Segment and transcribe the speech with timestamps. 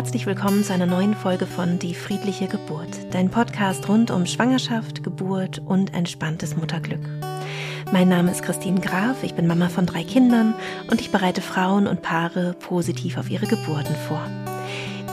[0.00, 5.04] herzlich willkommen zu einer neuen Folge von Die friedliche Geburt, dein Podcast rund um Schwangerschaft,
[5.04, 7.06] Geburt und entspanntes Mutterglück.
[7.92, 10.54] Mein Name ist Christine Graf, ich bin Mama von drei Kindern
[10.90, 14.22] und ich bereite Frauen und Paare positiv auf ihre Geburten vor.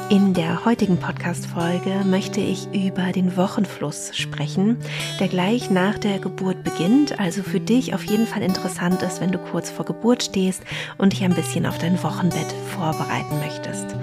[0.10, 4.78] In der heutigen Podcast-Folge möchte ich über den Wochenfluss sprechen,
[5.20, 9.34] der gleich nach der Geburt beginnt, also für dich auf jeden Fall interessant ist, wenn
[9.34, 10.64] du kurz vor Geburt stehst
[10.98, 13.98] und dich ein bisschen auf dein Wochenbett vorbereiten möchtest.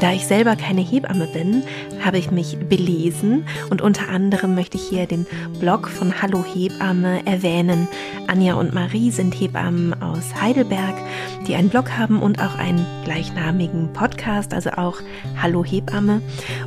[0.00, 1.62] Da ich selber keine Hebamme bin,
[2.02, 5.26] habe ich mich belesen und unter anderem möchte ich hier den
[5.60, 7.88] Blog von Hallo Hebamme erwähnen.
[8.26, 10.94] Anja und Marie sind Hebammen aus Heidelberg,
[11.46, 14.96] die einen Blog haben und auch einen gleichnamigen Podcast, also auch
[15.40, 16.22] Hallo Hebamme.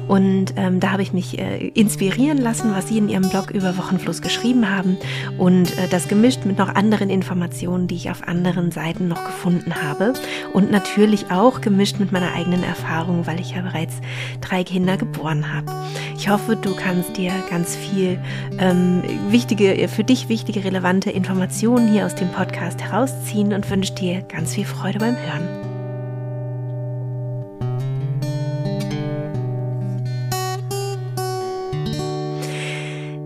[0.08, 3.76] Und ähm, da habe ich mich äh, inspirieren lassen, was sie in ihrem Blog über
[3.78, 4.98] Wochenfluss geschrieben haben
[5.40, 9.74] und äh, das gemischt mit noch anderen Informationen, die ich auf anderen Seiten noch gefunden
[9.82, 10.14] habe
[10.54, 13.96] und natürlich auch gemischt mit meiner eigenen Erfahrung Erfahrung, weil ich ja bereits
[14.42, 15.72] drei Kinder geboren habe.
[16.18, 18.20] Ich hoffe, du kannst dir ganz viel
[18.60, 24.22] ähm, wichtige, für dich wichtige, relevante Informationen hier aus dem Podcast herausziehen und wünsche dir
[24.22, 25.65] ganz viel Freude beim Hören.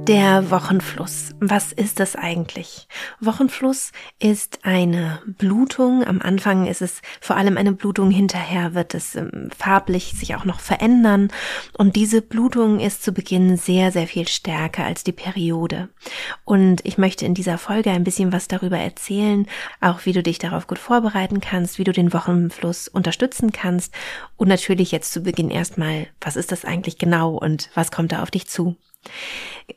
[0.09, 1.35] Der Wochenfluss.
[1.39, 2.87] Was ist das eigentlich?
[3.19, 6.03] Wochenfluss ist eine Blutung.
[6.03, 8.09] Am Anfang ist es vor allem eine Blutung.
[8.09, 11.31] Hinterher wird es ähm, farblich sich auch noch verändern.
[11.77, 15.89] Und diese Blutung ist zu Beginn sehr, sehr viel stärker als die Periode.
[16.43, 19.45] Und ich möchte in dieser Folge ein bisschen was darüber erzählen,
[19.79, 23.93] auch wie du dich darauf gut vorbereiten kannst, wie du den Wochenfluss unterstützen kannst.
[24.37, 28.23] Und natürlich jetzt zu Beginn erstmal, was ist das eigentlich genau und was kommt da
[28.23, 28.75] auf dich zu?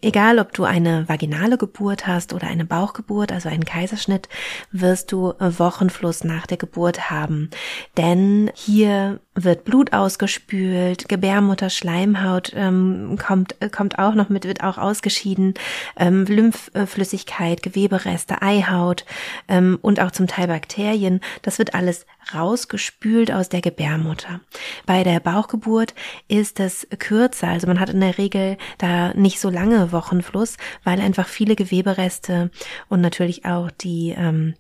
[0.01, 4.29] Egal, ob du eine vaginale Geburt hast oder eine Bauchgeburt, also einen Kaiserschnitt,
[4.71, 7.51] wirst du Wochenfluss nach der Geburt haben.
[7.97, 14.63] Denn hier wird Blut ausgespült, Gebärmutter, Schleimhaut ähm, kommt, äh, kommt auch noch mit, wird
[14.63, 15.55] auch ausgeschieden,
[15.97, 19.07] ähm, Lymphflüssigkeit, Gewebereste, Eihaut
[19.49, 21.21] ähm, und auch zum Teil Bakterien.
[21.41, 24.41] Das wird alles rausgespült aus der Gebärmutter.
[24.85, 25.95] Bei der Bauchgeburt
[26.29, 31.01] ist es kürzer, also man hat in der Regel da nicht so lange Wochenfluss, weil
[31.01, 32.51] einfach viele Gewebereste
[32.89, 34.55] und natürlich auch die ähm,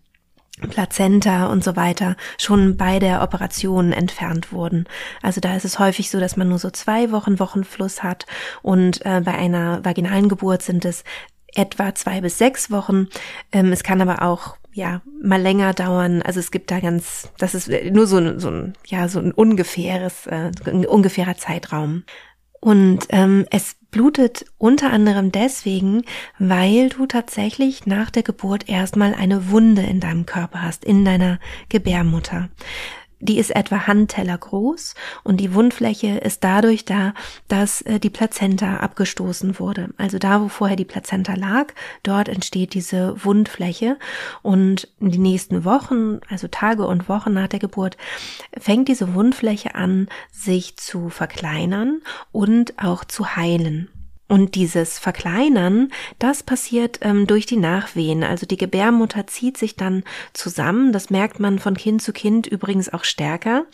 [0.68, 4.86] Plazenta und so weiter schon bei der Operation entfernt wurden.
[5.22, 8.26] Also da ist es häufig so, dass man nur so zwei Wochen Wochenfluss hat
[8.62, 11.04] und äh, bei einer vaginalen Geburt sind es
[11.54, 13.08] etwa zwei bis sechs Wochen.
[13.52, 16.22] Ähm, es kann aber auch ja mal länger dauern.
[16.22, 19.32] Also es gibt da ganz, das ist nur so ein, so ein ja so ein
[19.32, 22.04] ungefähres, äh, ein ungefährer Zeitraum.
[22.64, 26.02] Und ähm, es blutet unter anderem deswegen,
[26.38, 31.40] weil du tatsächlich nach der Geburt erstmal eine Wunde in deinem Körper hast, in deiner
[31.68, 32.50] Gebärmutter.
[33.24, 37.14] Die ist etwa Handteller groß und die Wundfläche ist dadurch da,
[37.46, 39.90] dass äh, die Plazenta abgestoßen wurde.
[39.96, 41.68] Also da, wo vorher die Plazenta lag,
[42.02, 43.96] dort entsteht diese Wundfläche
[44.42, 47.96] und in die nächsten Wochen, also Tage und Wochen nach der Geburt,
[48.58, 52.02] fängt diese Wundfläche an, sich zu verkleinern
[52.32, 53.88] und auch zu heilen.
[54.28, 58.24] Und dieses Verkleinern, das passiert ähm, durch die Nachwehen.
[58.24, 60.92] Also die Gebärmutter zieht sich dann zusammen.
[60.92, 63.66] Das merkt man von Kind zu Kind übrigens auch stärker.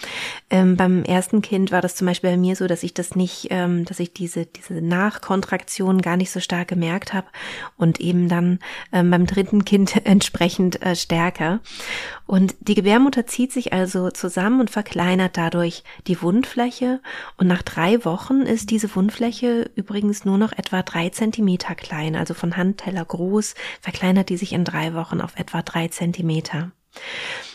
[0.50, 3.48] Ähm, beim ersten Kind war das zum Beispiel bei mir so, dass ich das nicht,
[3.50, 7.28] ähm, dass ich diese, diese Nachkontraktion gar nicht so stark gemerkt habe
[7.76, 8.58] und eben dann
[8.92, 11.60] ähm, beim dritten Kind entsprechend äh, stärker.
[12.26, 17.00] Und die Gebärmutter zieht sich also zusammen und verkleinert dadurch die Wundfläche.
[17.36, 22.16] Und nach drei Wochen ist diese Wundfläche übrigens nur noch noch etwa drei Zentimeter klein,
[22.16, 26.70] also von Handteller groß, verkleinert die sich in drei Wochen auf etwa drei Zentimeter.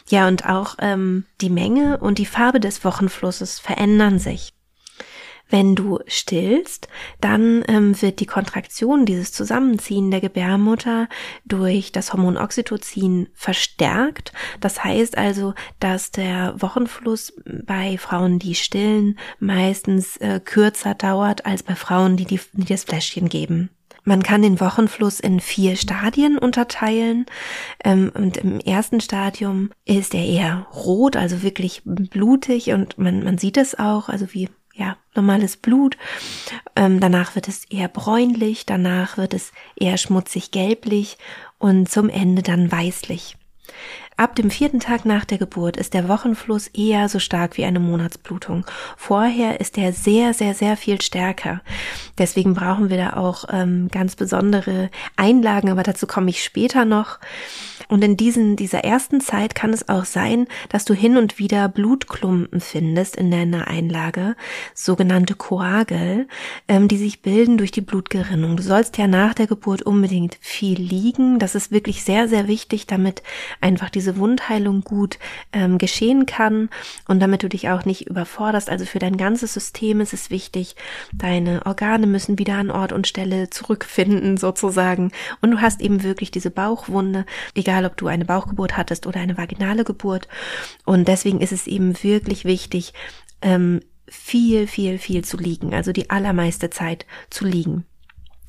[0.07, 4.52] Ja, und auch ähm, die Menge und die Farbe des Wochenflusses verändern sich.
[5.49, 6.87] Wenn du stillst,
[7.21, 11.07] dann ähm, wird die Kontraktion, dieses Zusammenziehen der Gebärmutter
[11.45, 14.33] durch das Hormon Oxytocin verstärkt.
[14.61, 21.61] Das heißt also, dass der Wochenfluss bei Frauen, die stillen, meistens äh, kürzer dauert als
[21.61, 23.69] bei Frauen, die, die, die das Fläschchen geben.
[24.05, 27.25] Man kann den Wochenfluss in vier Stadien unterteilen.
[27.83, 33.37] Ähm, und im ersten Stadium ist er eher rot, also wirklich blutig und man, man
[33.37, 35.97] sieht es auch, also wie ja, normales Blut.
[36.75, 41.17] Ähm, danach wird es eher bräunlich, danach wird es eher schmutzig gelblich
[41.59, 43.37] und zum Ende dann weißlich.
[44.15, 47.79] Ab dem vierten Tag nach der Geburt ist der Wochenfluss eher so stark wie eine
[47.79, 48.65] Monatsblutung.
[48.95, 51.61] Vorher ist er sehr, sehr, sehr viel stärker.
[52.19, 57.19] Deswegen brauchen wir da auch ähm, ganz besondere Einlagen, aber dazu komme ich später noch.
[57.93, 61.69] Und in diesen, dieser ersten Zeit kann es auch sein, dass du hin und wieder
[61.69, 64.35] Blutklumpen findest in deiner Einlage,
[64.73, 66.27] sogenannte Koagel,
[66.67, 68.57] ähm, die sich bilden durch die Blutgerinnung.
[68.57, 71.37] Du sollst ja nach der Geburt unbedingt viel liegen.
[71.37, 73.21] Das ist wirklich sehr, sehr wichtig, damit
[73.61, 75.19] einfach diese Wundheilung gut
[75.51, 76.69] ähm, geschehen kann
[77.07, 78.71] und damit du dich auch nicht überforderst.
[78.71, 80.75] Also für dein ganzes System ist es wichtig.
[81.11, 85.11] Deine Organe müssen wieder an Ort und Stelle zurückfinden, sozusagen.
[85.41, 89.19] Und du hast eben wirklich diese Bauchwunde, egal egal ob du eine Bauchgeburt hattest oder
[89.19, 90.27] eine vaginale Geburt.
[90.85, 92.93] Und deswegen ist es eben wirklich wichtig,
[93.41, 97.85] ähm, viel, viel, viel zu liegen, also die allermeiste Zeit zu liegen.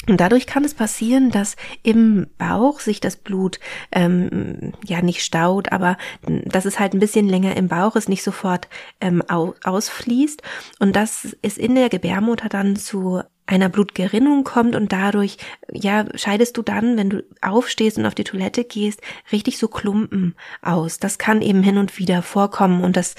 [0.06, 3.58] Und dadurch kann es passieren, dass im Bauch sich das Blut
[3.90, 5.96] ähm, ja nicht staut, aber
[6.44, 8.68] dass es halt ein bisschen länger im Bauch ist, nicht sofort
[9.00, 10.42] ähm, ausfließt.
[10.78, 15.36] Und das ist in der Gebärmutter dann zu einer Blutgerinnung kommt und dadurch,
[15.70, 19.00] ja, scheidest du dann, wenn du aufstehst und auf die Toilette gehst,
[19.32, 20.98] richtig so Klumpen aus.
[20.98, 23.14] Das kann eben hin und wieder vorkommen und das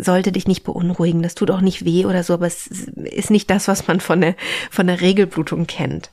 [0.00, 1.22] sollte dich nicht beunruhigen.
[1.22, 4.20] Das tut auch nicht weh oder so, aber es ist nicht das, was man von
[4.20, 4.34] der,
[4.70, 6.10] von der Regelblutung kennt.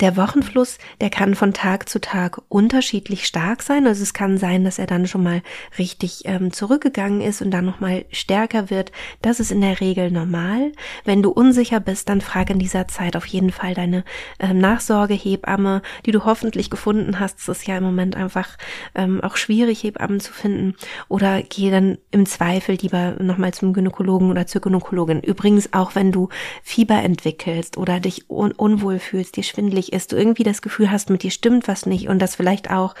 [0.00, 3.84] Der Wochenfluss, der kann von Tag zu Tag unterschiedlich stark sein.
[3.84, 5.42] Also es kann sein, dass er dann schon mal
[5.76, 8.92] richtig ähm, zurückgegangen ist und dann noch mal stärker wird.
[9.22, 10.70] Das ist in der Regel normal.
[11.04, 14.04] Wenn du unsicher bist, dann frag in dieser Zeit auf jeden Fall deine
[14.38, 17.40] ähm, Nachsorgehebamme, die du hoffentlich gefunden hast.
[17.40, 18.56] Es ist ja im Moment einfach
[18.94, 20.76] ähm, auch schwierig, Hebammen zu finden.
[21.08, 25.22] Oder geh dann im Zweifel lieber noch mal zum Gynäkologen oder zur Gynäkologin.
[25.22, 26.28] Übrigens auch, wenn du
[26.62, 30.90] Fieber entwickelst oder dich un unwohl fühlst, dir schwindelig schwierig ist, du irgendwie das Gefühl
[30.90, 32.94] hast, mit dir stimmt was nicht und das vielleicht auch,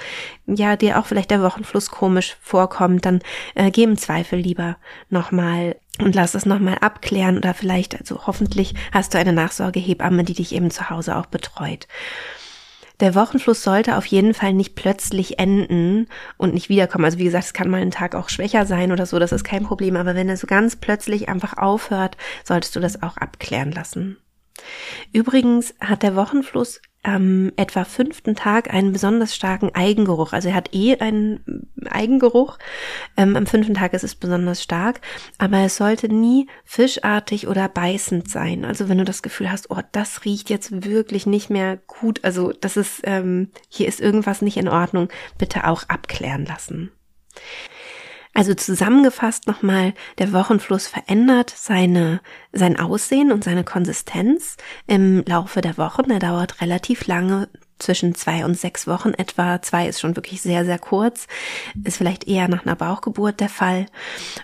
[0.46, 3.20] ja, dir auch vielleicht der Wochenfluss komisch vorkommt, dann
[3.54, 4.76] äh, geh im Zweifel lieber
[5.10, 10.34] nochmal und lass es nochmal abklären oder vielleicht, also hoffentlich hast du eine Nachsorgehebamme, die
[10.34, 11.86] dich eben zu Hause auch betreut.
[13.00, 17.04] Der Wochenfluss sollte auf jeden Fall nicht plötzlich enden und nicht wiederkommen.
[17.04, 19.44] Also wie gesagt, es kann mal ein Tag auch schwächer sein oder so, das ist
[19.44, 19.96] kein Problem.
[19.96, 24.16] Aber wenn er so ganz plötzlich einfach aufhört, solltest du das auch abklären lassen.
[25.12, 30.32] Übrigens hat der Wochenfluss am etwa fünften Tag einen besonders starken Eigengeruch.
[30.32, 32.58] Also er hat eh einen Eigengeruch.
[33.16, 35.00] Ähm, am fünften Tag ist es besonders stark,
[35.38, 38.64] aber es sollte nie fischartig oder beißend sein.
[38.64, 42.52] Also wenn du das Gefühl hast, oh, das riecht jetzt wirklich nicht mehr gut, also
[42.52, 45.08] das ist, ähm, hier ist irgendwas nicht in Ordnung,
[45.38, 46.90] bitte auch abklären lassen.
[48.34, 52.20] Also zusammengefasst nochmal, der Wochenfluss verändert seine,
[52.52, 56.10] sein Aussehen und seine Konsistenz im Laufe der Wochen.
[56.10, 57.48] Er dauert relativ lange,
[57.78, 59.62] zwischen zwei und sechs Wochen etwa.
[59.62, 61.26] Zwei ist schon wirklich sehr, sehr kurz.
[61.84, 63.86] Ist vielleicht eher nach einer Bauchgeburt der Fall.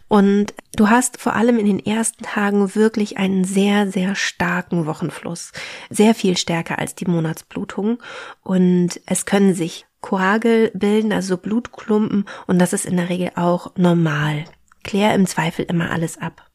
[0.08, 5.52] Und du hast vor allem in den ersten Tagen wirklich einen sehr, sehr starken Wochenfluss.
[5.90, 7.98] Sehr viel stärker als die Monatsblutung.
[8.42, 13.72] Und es können sich Koagel bilden, also Blutklumpen, und das ist in der Regel auch
[13.74, 14.44] normal.
[14.82, 16.46] Klär im Zweifel immer alles ab.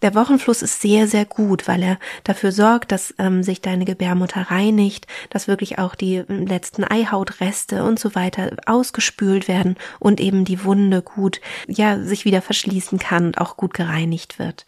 [0.00, 4.50] Der Wochenfluss ist sehr, sehr gut, weil er dafür sorgt, dass ähm, sich deine Gebärmutter
[4.50, 10.46] reinigt, dass wirklich auch die ähm, letzten Eihautreste und so weiter ausgespült werden und eben
[10.46, 14.64] die Wunde gut, ja, sich wieder verschließen kann und auch gut gereinigt wird.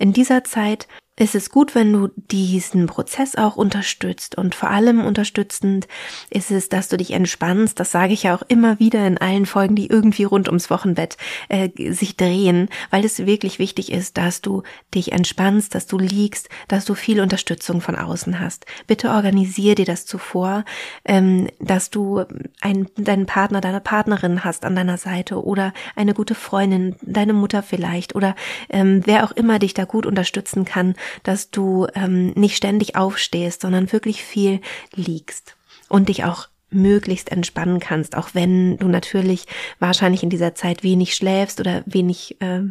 [0.00, 0.88] In dieser Zeit
[1.20, 4.38] ist es gut, wenn du diesen Prozess auch unterstützt.
[4.38, 5.86] Und vor allem unterstützend
[6.30, 7.78] ist es, dass du dich entspannst.
[7.78, 11.18] Das sage ich ja auch immer wieder in allen Folgen, die irgendwie rund ums Wochenbett
[11.50, 14.62] äh, sich drehen, weil es wirklich wichtig ist, dass du
[14.94, 18.64] dich entspannst, dass du liegst, dass du viel Unterstützung von außen hast.
[18.86, 20.64] Bitte organisier dir das zuvor,
[21.04, 22.24] ähm, dass du
[22.62, 27.62] einen, deinen Partner, deine Partnerin hast an deiner Seite oder eine gute Freundin, deine Mutter
[27.62, 28.34] vielleicht oder
[28.70, 33.62] ähm, wer auch immer dich da gut unterstützen kann, dass du ähm, nicht ständig aufstehst,
[33.62, 34.60] sondern wirklich viel
[34.94, 35.56] liegst
[35.88, 39.46] und dich auch möglichst entspannen kannst, auch wenn du natürlich
[39.78, 42.62] wahrscheinlich in dieser Zeit wenig schläfst oder wenig äh,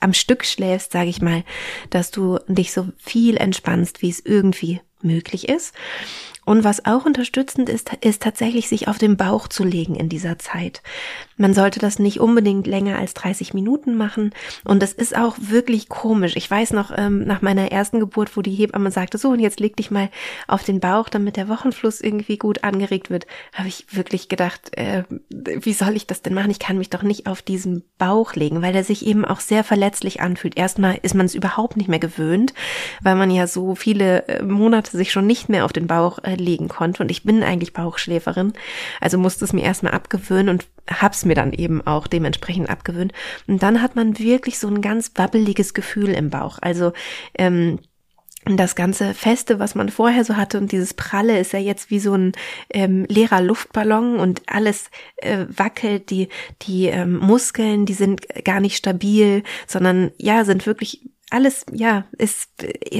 [0.00, 1.44] am Stück schläfst, sage ich mal,
[1.90, 5.74] dass du dich so viel entspannst, wie es irgendwie möglich ist.
[6.44, 10.38] Und was auch unterstützend ist, ist tatsächlich sich auf den Bauch zu legen in dieser
[10.38, 10.82] Zeit.
[11.36, 14.32] Man sollte das nicht unbedingt länger als 30 Minuten machen.
[14.64, 16.36] Und das ist auch wirklich komisch.
[16.36, 19.60] Ich weiß noch, ähm, nach meiner ersten Geburt, wo die Hebamme sagte, so, und jetzt
[19.60, 20.10] leg dich mal
[20.48, 25.04] auf den Bauch, damit der Wochenfluss irgendwie gut angeregt wird, habe ich wirklich gedacht, äh,
[25.30, 26.50] wie soll ich das denn machen?
[26.50, 29.64] Ich kann mich doch nicht auf diesen Bauch legen, weil er sich eben auch sehr
[29.64, 30.56] verletzlich anfühlt.
[30.58, 32.54] Erstmal ist man es überhaupt nicht mehr gewöhnt,
[33.02, 36.29] weil man ja so viele äh, Monate sich schon nicht mehr auf den Bauch äh,
[36.36, 37.02] legen konnte.
[37.02, 38.52] Und ich bin eigentlich Bauchschläferin,
[39.00, 43.12] also musste es mir erstmal abgewöhnen und hab's mir dann eben auch dementsprechend abgewöhnt.
[43.46, 46.58] Und dann hat man wirklich so ein ganz wabbeliges Gefühl im Bauch.
[46.60, 46.92] Also
[47.36, 47.78] ähm,
[48.46, 51.98] das ganze Feste, was man vorher so hatte und dieses Pralle ist ja jetzt wie
[51.98, 52.32] so ein
[52.70, 56.28] ähm, leerer Luftballon und alles äh, wackelt, die,
[56.62, 62.48] die ähm, Muskeln, die sind gar nicht stabil, sondern ja, sind wirklich alles, ja, es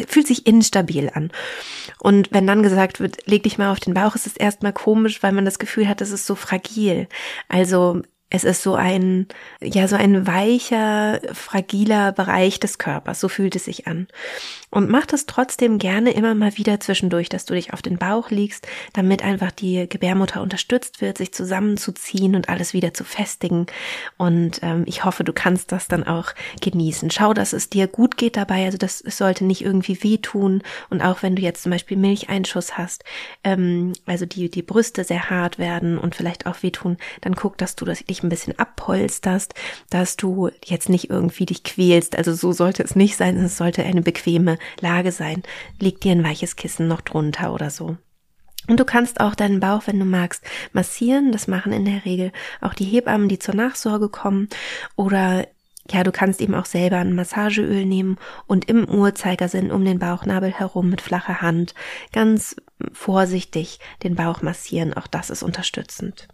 [0.08, 1.30] fühlt sich instabil an.
[1.98, 5.22] Und wenn dann gesagt wird, leg dich mal auf den Bauch, ist es erstmal komisch,
[5.22, 7.08] weil man das Gefühl hat, es ist so fragil.
[7.48, 9.26] Also es ist so ein,
[9.60, 13.18] ja, so ein weicher, fragiler Bereich des Körpers.
[13.18, 14.06] So fühlt es sich an.
[14.70, 18.30] Und mach das trotzdem gerne immer mal wieder zwischendurch, dass du dich auf den Bauch
[18.30, 23.66] legst, damit einfach die Gebärmutter unterstützt wird, sich zusammenzuziehen und alles wieder zu festigen.
[24.16, 27.10] Und ähm, ich hoffe, du kannst das dann auch genießen.
[27.10, 28.64] Schau, dass es dir gut geht dabei.
[28.64, 30.62] Also das es sollte nicht irgendwie wehtun.
[30.88, 33.02] Und auch wenn du jetzt zum Beispiel Milcheinschuss hast,
[33.42, 37.74] ähm, also die, die Brüste sehr hart werden und vielleicht auch wehtun, dann guck, dass
[37.74, 39.54] du das, dich ein bisschen abpolsterst,
[39.88, 42.16] dass du jetzt nicht irgendwie dich quälst.
[42.16, 43.36] Also so sollte es nicht sein.
[43.38, 45.42] Es sollte eine bequeme Lage sein.
[45.78, 47.96] Leg dir ein weiches Kissen noch drunter oder so.
[48.68, 51.32] Und du kannst auch deinen Bauch, wenn du magst, massieren.
[51.32, 54.48] Das machen in der Regel auch die Hebammen, die zur Nachsorge kommen.
[54.96, 55.46] Oder
[55.90, 60.52] ja, du kannst eben auch selber ein Massageöl nehmen und im Uhrzeigersinn um den Bauchnabel
[60.52, 61.74] herum mit flacher Hand
[62.12, 62.54] ganz
[62.92, 64.94] vorsichtig den Bauch massieren.
[64.94, 66.28] Auch das ist unterstützend.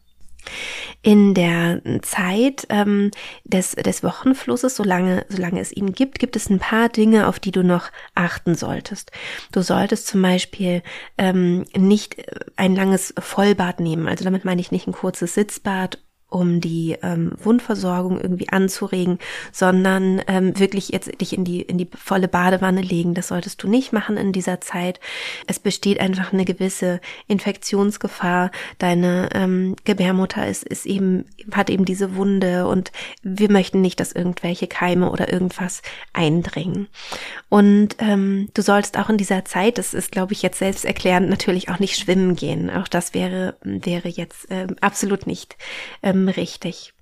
[1.02, 3.10] In der Zeit ähm,
[3.44, 7.52] des, des Wochenflusses, solange, solange es ihn gibt, gibt es ein paar Dinge, auf die
[7.52, 9.12] du noch achten solltest.
[9.52, 10.82] Du solltest zum Beispiel
[11.18, 12.16] ähm, nicht
[12.56, 14.08] ein langes Vollbad nehmen.
[14.08, 15.98] Also damit meine ich nicht ein kurzes Sitzbad
[16.28, 19.18] um die ähm, Wundversorgung irgendwie anzuregen,
[19.52, 23.14] sondern ähm, wirklich jetzt dich in die in die volle Badewanne legen.
[23.14, 24.99] Das solltest du nicht machen in dieser Zeit.
[25.47, 28.50] Es besteht einfach eine gewisse Infektionsgefahr.
[28.78, 32.90] Deine ähm, Gebärmutter ist ist eben hat eben diese Wunde und
[33.23, 35.80] wir möchten nicht, dass irgendwelche Keime oder irgendwas
[36.12, 36.88] eindringen.
[37.49, 41.68] Und ähm, du sollst auch in dieser Zeit, das ist glaube ich jetzt selbsterklärend, natürlich
[41.68, 42.68] auch nicht schwimmen gehen.
[42.68, 45.56] Auch das wäre wäre jetzt äh, absolut nicht
[46.02, 46.95] ähm, richtig.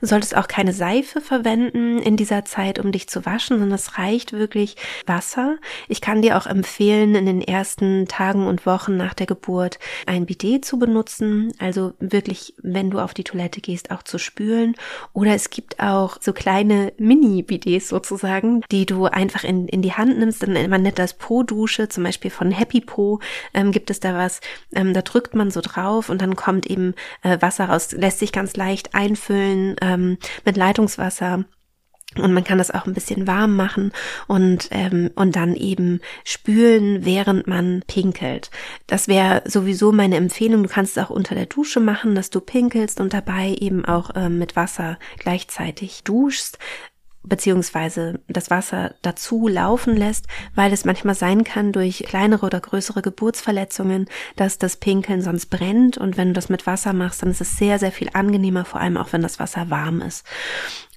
[0.00, 3.98] Du solltest auch keine Seife verwenden in dieser Zeit, um dich zu waschen, sondern es
[3.98, 5.56] reicht wirklich Wasser.
[5.88, 10.26] Ich kann dir auch empfehlen, in den ersten Tagen und Wochen nach der Geburt ein
[10.26, 11.52] Bidet zu benutzen.
[11.58, 14.74] Also wirklich, wenn du auf die Toilette gehst, auch zu spülen.
[15.12, 20.18] Oder es gibt auch so kleine Mini-Bidets sozusagen, die du einfach in, in die Hand
[20.18, 20.46] nimmst.
[20.46, 23.20] Man nennt das Po-Dusche, zum Beispiel von Happy Po
[23.54, 24.40] ähm, gibt es da was.
[24.74, 28.32] Ähm, da drückt man so drauf und dann kommt eben äh, Wasser raus, lässt sich
[28.32, 31.44] ganz leicht einfüllen ähm, mit Leitungswasser.
[32.16, 33.92] Und man kann das auch ein bisschen warm machen
[34.26, 38.50] und, ähm, und dann eben spülen, während man pinkelt.
[38.88, 40.64] Das wäre sowieso meine Empfehlung.
[40.64, 44.10] Du kannst es auch unter der Dusche machen, dass du pinkelst und dabei eben auch
[44.16, 46.58] ähm, mit Wasser gleichzeitig duschst
[47.22, 53.02] beziehungsweise das Wasser dazu laufen lässt, weil es manchmal sein kann durch kleinere oder größere
[53.02, 57.40] Geburtsverletzungen, dass das Pinkeln sonst brennt und wenn du das mit Wasser machst, dann ist
[57.40, 60.24] es sehr, sehr viel angenehmer, vor allem auch wenn das Wasser warm ist.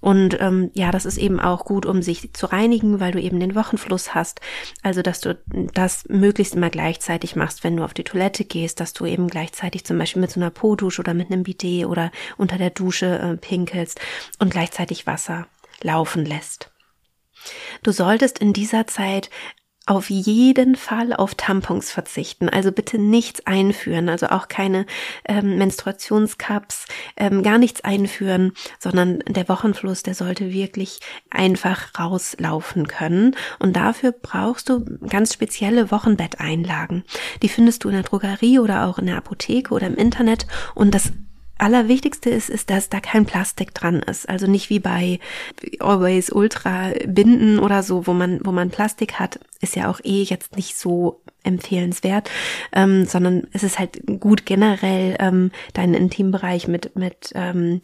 [0.04, 3.40] Und ähm, ja, das ist eben auch gut, um sich zu reinigen, weil du eben
[3.40, 4.42] den Wochenfluss hast.
[4.82, 5.40] Also, dass du
[5.74, 9.86] das möglichst immer gleichzeitig machst, wenn du auf die Toilette gehst, dass du eben gleichzeitig
[9.86, 13.38] zum Beispiel mit so einer Po-Dusche oder mit einem Bidet oder unter der Dusche äh,
[13.38, 14.02] pinkelst
[14.40, 15.48] und gleichzeitig Wasser
[15.84, 16.72] laufen lässt.
[17.84, 19.30] Du solltest in dieser Zeit
[19.86, 22.48] auf jeden Fall auf Tampons verzichten.
[22.48, 24.86] Also bitte nichts einführen, also auch keine
[25.28, 26.86] ähm, Menstruationscups,
[27.18, 31.00] ähm, gar nichts einführen, sondern der Wochenfluss, der sollte wirklich
[31.30, 33.36] einfach rauslaufen können.
[33.60, 37.04] Und dafür brauchst du ganz spezielle Wochenbetteinlagen.
[37.42, 40.48] Die findest du in der Drogerie oder auch in der Apotheke oder im Internet.
[40.76, 41.12] Und das
[41.58, 44.28] Allerwichtigste ist, ist, dass da kein Plastik dran ist.
[44.28, 45.20] Also nicht wie bei
[45.80, 50.24] Always Ultra Binden oder so, wo man, wo man Plastik hat, ist ja auch eh
[50.24, 52.30] jetzt nicht so empfehlenswert,
[52.74, 57.82] ähm, sondern es ist halt gut generell ähm, deinen Intimbereich mit mit ähm,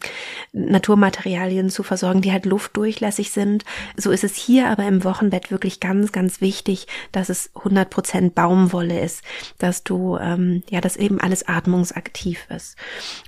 [0.52, 3.64] Naturmaterialien zu versorgen, die halt luftdurchlässig sind.
[3.96, 9.00] So ist es hier aber im Wochenbett wirklich ganz ganz wichtig, dass es 100% Baumwolle
[9.00, 9.22] ist,
[9.58, 12.76] dass du ähm, ja, dass eben alles atmungsaktiv ist.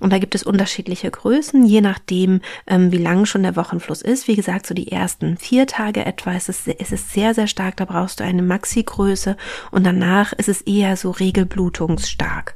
[0.01, 4.29] Und da gibt es unterschiedliche Größen, je nachdem, ähm, wie lang schon der Wochenfluss ist.
[4.29, 7.77] Wie gesagt, so die ersten vier Tage etwa ist es, ist es sehr sehr stark.
[7.77, 9.37] Da brauchst du eine Maxi-Größe
[9.71, 12.55] und danach danach ist es eher so regelblutungsstark.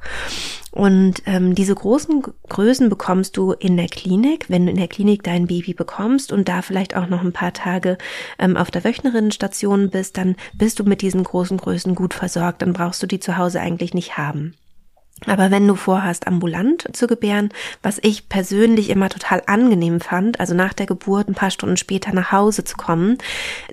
[0.70, 5.22] Und ähm, diese großen Größen bekommst du in der Klinik, wenn du in der Klinik
[5.22, 7.96] dein Baby bekommst und da vielleicht auch noch ein paar Tage
[8.38, 12.62] ähm, auf der Wöchnerinnenstation bist, dann bist du mit diesen großen Größen gut versorgt.
[12.62, 14.54] Dann brauchst du die zu Hause eigentlich nicht haben.
[15.24, 17.48] Aber wenn du vorhast, ambulant zu gebären,
[17.82, 22.12] was ich persönlich immer total angenehm fand, also nach der Geburt ein paar Stunden später
[22.12, 23.16] nach Hause zu kommen,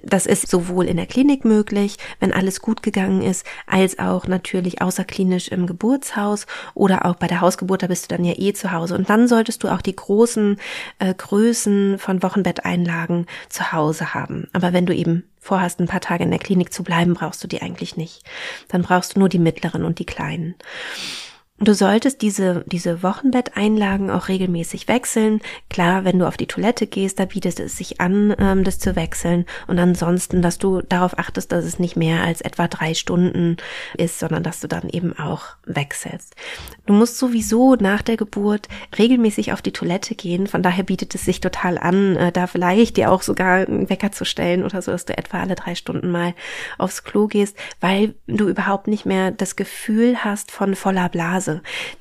[0.02, 4.82] das ist sowohl in der Klinik möglich, wenn alles gut gegangen ist, als auch natürlich
[4.82, 8.72] außerklinisch im Geburtshaus oder auch bei der Hausgeburt, da bist du dann ja eh zu
[8.72, 8.96] Hause.
[8.96, 10.58] Und dann solltest du auch die großen
[11.00, 14.48] äh, Größen von Wochenbetteinlagen zu Hause haben.
[14.54, 17.50] Aber wenn du eben vorhast, ein paar Tage in der Klinik zu bleiben, brauchst du
[17.50, 18.24] die eigentlich nicht.
[18.70, 20.56] Dann brauchst du nur die mittleren und die kleinen.
[21.64, 25.40] Du solltest diese, diese Wochenbetteinlagen auch regelmäßig wechseln.
[25.70, 28.98] Klar, wenn du auf die Toilette gehst, da bietet es sich an, ähm, das zu
[28.98, 29.46] wechseln.
[29.68, 33.56] Und ansonsten, dass du darauf achtest, dass es nicht mehr als etwa drei Stunden
[33.98, 36.36] ist, sondern dass du dann eben auch wechselst.
[36.86, 38.68] Du musst sowieso nach der Geburt
[38.98, 40.48] regelmäßig auf die Toilette gehen.
[40.48, 44.12] Von daher bietet es sich total an, äh, da vielleicht dir auch sogar einen Wecker
[44.12, 46.34] zu stellen oder so, dass du etwa alle drei Stunden mal
[46.78, 51.53] aufs Klo gehst, weil du überhaupt nicht mehr das Gefühl hast von voller Blase.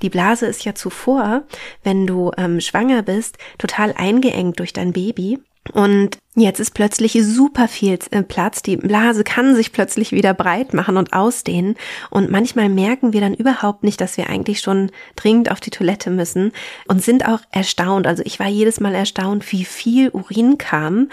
[0.02, 1.42] Die Blase ist ja zuvor,
[1.82, 5.38] wenn du ähm, schwanger bist, total eingeengt durch dein Baby.
[5.72, 8.62] Und jetzt ist plötzlich super viel äh, Platz.
[8.62, 11.76] Die Blase kann sich plötzlich wieder breit machen und ausdehnen.
[12.10, 16.10] Und manchmal merken wir dann überhaupt nicht, dass wir eigentlich schon dringend auf die Toilette
[16.10, 16.52] müssen
[16.88, 18.08] und sind auch erstaunt.
[18.08, 21.08] Also ich war jedes Mal erstaunt, wie viel Urin kam,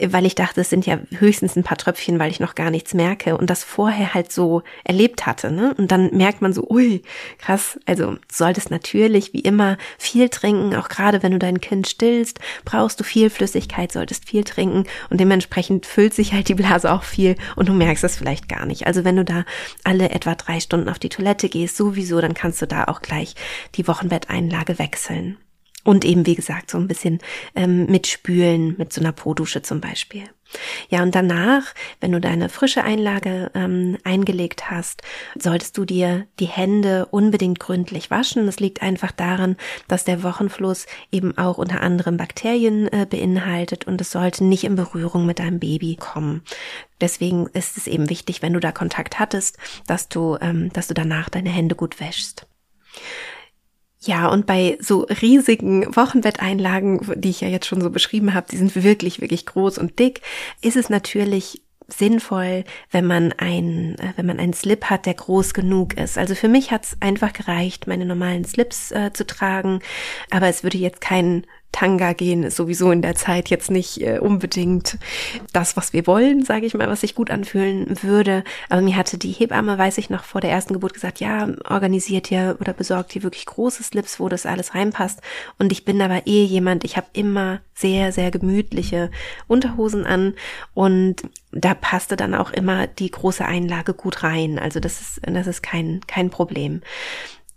[0.00, 2.94] weil ich dachte, es sind ja höchstens ein paar Tröpfchen, weil ich noch gar nichts
[2.94, 5.52] merke und das vorher halt so erlebt hatte.
[5.52, 5.72] Ne?
[5.78, 7.02] Und dann merkt man so, ui,
[7.38, 12.40] krass, also solltest natürlich wie immer viel trinken, auch gerade wenn du dein Kind stillst,
[12.64, 17.04] brauchst du viel Flüssigkeit, solltest viel trinken und dementsprechend füllt sich halt die Blase auch
[17.04, 18.88] viel und du merkst es vielleicht gar nicht.
[18.88, 19.44] Also wenn du da
[19.84, 23.36] alle etwa drei Stunden auf die Toilette gehst, sowieso, dann kannst du da auch gleich
[23.76, 25.38] die Wochenbetteinlage wechseln.
[25.84, 27.20] Und eben, wie gesagt, so ein bisschen
[27.54, 30.24] ähm, mitspülen mit so einer Po-Dusche zum Beispiel.
[30.88, 35.02] Ja, und danach, wenn du deine frische Einlage ähm, eingelegt hast,
[35.38, 38.46] solltest du dir die Hände unbedingt gründlich waschen.
[38.46, 39.56] Das liegt einfach daran,
[39.88, 44.76] dass der Wochenfluss eben auch unter anderem Bakterien äh, beinhaltet und es sollte nicht in
[44.76, 46.42] Berührung mit deinem Baby kommen.
[47.00, 50.94] Deswegen ist es eben wichtig, wenn du da Kontakt hattest, dass du, ähm, dass du
[50.94, 52.46] danach deine Hände gut wäschst.
[54.06, 58.58] Ja, und bei so riesigen Wochenbetteinlagen, die ich ja jetzt schon so beschrieben habe, die
[58.58, 60.20] sind wirklich, wirklich groß und dick,
[60.60, 65.54] ist es natürlich sinnvoll, wenn man ein, äh, wenn man einen Slip hat, der groß
[65.54, 66.18] genug ist.
[66.18, 69.80] Also für mich hat's einfach gereicht, meine normalen Slips äh, zu tragen,
[70.30, 74.20] aber es würde jetzt kein Tanga gehen ist sowieso in der Zeit jetzt nicht äh,
[74.20, 74.96] unbedingt
[75.52, 78.44] das, was wir wollen, sage ich mal, was sich gut anfühlen würde.
[78.68, 82.30] Aber mir hatte die Hebamme, weiß ich noch, vor der ersten Geburt gesagt, ja, organisiert
[82.30, 85.20] ihr oder besorgt ihr wirklich große Slips, wo das alles reinpasst.
[85.58, 89.10] Und ich bin aber eh jemand, ich habe immer sehr, sehr gemütliche
[89.48, 90.34] Unterhosen an
[90.74, 94.60] und da passte dann auch immer die große Einlage gut rein.
[94.60, 96.82] Also das ist, das ist kein, kein Problem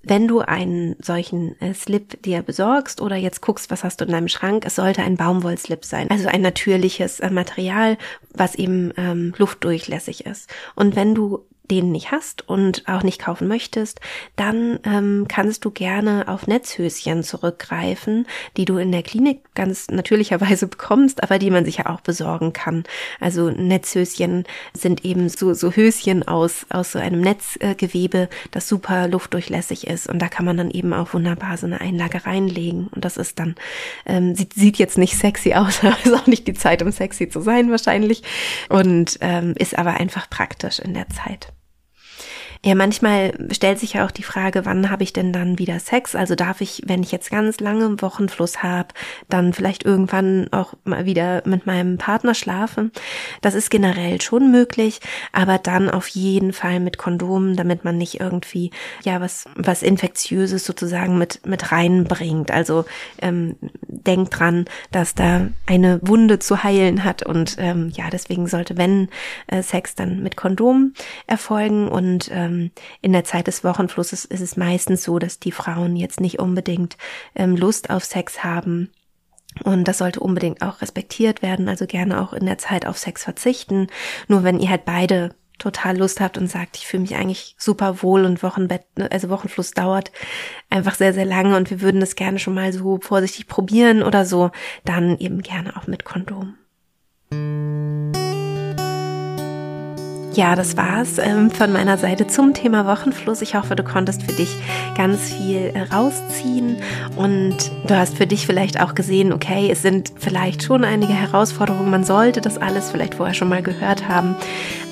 [0.08, 4.12] wenn du einen solchen äh, Slip dir besorgst oder jetzt guckst, was hast du in
[4.12, 7.98] deinem Schrank, es sollte ein Baumwollslip sein, also ein natürliches äh, Material,
[8.34, 10.50] was eben ähm, luftdurchlässig ist.
[10.76, 14.00] Und wenn du den nicht hast und auch nicht kaufen möchtest,
[14.36, 18.26] dann ähm, kannst du gerne auf Netzhöschen zurückgreifen,
[18.56, 22.54] die du in der Klinik ganz natürlicherweise bekommst, aber die man sich ja auch besorgen
[22.54, 22.84] kann.
[23.20, 29.88] Also Netzhöschen sind eben so, so Höschen aus, aus so einem Netzgewebe, das super luftdurchlässig
[29.88, 33.18] ist und da kann man dann eben auch wunderbar so eine Einlage reinlegen und das
[33.18, 33.56] ist dann,
[34.06, 37.42] ähm, sieht, sieht jetzt nicht sexy aus, ist auch nicht die Zeit, um sexy zu
[37.42, 38.24] sein wahrscheinlich
[38.70, 41.52] und ähm, ist aber einfach praktisch in der Zeit.
[42.68, 46.16] Ja, manchmal stellt sich ja auch die Frage, wann habe ich denn dann wieder Sex?
[46.16, 48.90] Also darf ich, wenn ich jetzt ganz lange Wochenfluss habe,
[49.30, 52.92] dann vielleicht irgendwann auch mal wieder mit meinem Partner schlafen?
[53.40, 55.00] Das ist generell schon möglich,
[55.32, 60.66] aber dann auf jeden Fall mit Kondomen, damit man nicht irgendwie ja was was infektiöses
[60.66, 62.52] sozusagen mit mit reinbringt.
[62.52, 62.84] Also
[63.22, 63.56] ähm,
[63.88, 69.08] denkt dran, dass da eine Wunde zu heilen hat und ähm, ja deswegen sollte wenn
[69.48, 70.92] äh, Sex dann mit Kondom
[71.28, 75.52] erfolgen und ähm, ähm, in der Zeit des Wochenflusses ist es meistens so, dass die
[75.52, 76.98] Frauen jetzt nicht unbedingt
[77.36, 78.92] ähm, Lust auf Sex haben.
[79.64, 83.24] Und das sollte unbedingt auch respektiert werden, also gerne auch in der Zeit auf Sex
[83.24, 83.88] verzichten.
[84.28, 88.04] Nur wenn ihr halt beide total Lust habt und sagt, ich fühle mich eigentlich super
[88.04, 90.12] wohl und Wochenbett, also Wochenfluss dauert
[90.70, 94.24] einfach sehr, sehr lange und wir würden das gerne schon mal so vorsichtig probieren oder
[94.26, 94.52] so,
[94.86, 96.56] dann eben gerne auch mit Kondom.
[100.38, 103.42] Ja, das war's ähm, von meiner Seite zum Thema Wochenfluss.
[103.42, 104.56] Ich hoffe, du konntest für dich
[104.96, 106.78] ganz viel äh, rausziehen
[107.16, 111.90] und du hast für dich vielleicht auch gesehen, okay, es sind vielleicht schon einige Herausforderungen.
[111.90, 114.36] Man sollte das alles vielleicht vorher schon mal gehört haben,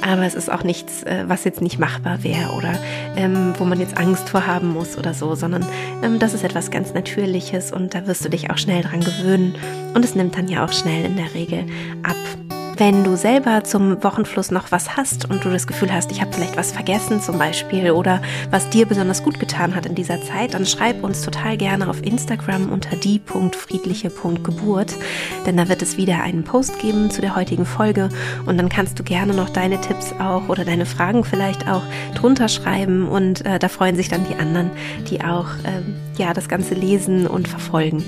[0.02, 2.74] aber es ist auch nichts, äh, was jetzt nicht machbar wäre oder
[3.16, 5.64] ähm, wo man jetzt Angst vor haben muss oder so, sondern
[6.02, 9.54] ähm, das ist etwas ganz Natürliches und da wirst du dich auch schnell dran gewöhnen
[9.94, 11.66] und es nimmt dann ja auch schnell in der Regel
[12.02, 12.16] ab.
[12.78, 16.34] Wenn du selber zum Wochenfluss noch was hast und du das Gefühl hast, ich habe
[16.34, 20.54] vielleicht was vergessen zum Beispiel oder was dir besonders gut getan hat in dieser Zeit,
[20.56, 24.94] dann schreib uns total gerne auf Instagram unter die.friedliche.geburt,
[25.46, 28.10] denn da wird es wieder einen Post geben zu der heutigen Folge
[28.46, 31.84] und dann kannst du gerne noch deine Tipps auch oder deine Fragen vielleicht auch
[32.14, 34.70] drunter schreiben und äh, da freuen sich dann die anderen,
[35.10, 35.82] die auch äh,
[36.18, 38.04] ja das Ganze lesen und verfolgen.